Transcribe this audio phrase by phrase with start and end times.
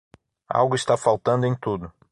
[0.49, 1.93] Algo está faltando em tudo.